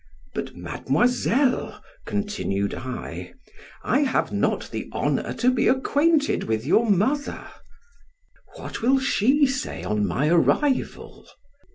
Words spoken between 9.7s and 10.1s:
on